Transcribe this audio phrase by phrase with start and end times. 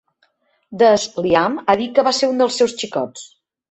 [0.83, 3.35] Des Lyam ha dit que va ser un dels seus xicots.